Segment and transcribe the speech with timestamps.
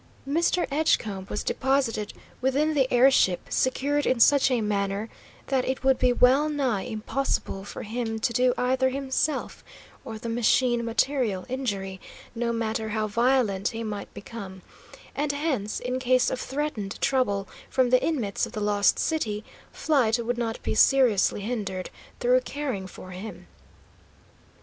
[0.27, 0.65] Mr.
[0.71, 2.11] Edgecombe was deposited
[2.41, 5.09] within the air ship, secured in such a manner
[5.45, 9.63] that it would be well nigh impossible for him to do either himself
[10.03, 12.01] or the machine material injury,
[12.33, 14.63] no matter how violent he might become;
[15.15, 20.17] and hence, in case of threatened trouble from the inmates of the Lost City, flight
[20.25, 23.45] would not be seriously hindered through caring for him.